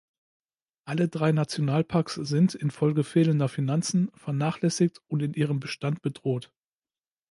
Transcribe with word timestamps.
Alle 0.83 1.09
drei 1.09 1.31
Nationalparks 1.31 2.15
sind, 2.15 2.55
infolge 2.55 3.03
fehlender 3.03 3.47
Finanzen, 3.49 4.09
vernachlässigt 4.15 4.99
und 5.07 5.21
in 5.21 5.35
ihrem 5.35 5.59
Bestand 5.59 6.01
bedroht. 6.01 6.51